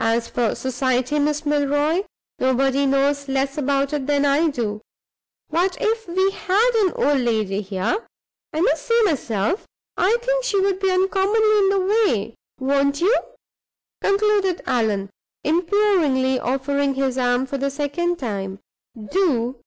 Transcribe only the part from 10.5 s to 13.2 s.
would be uncommonly in the way. Won't you?"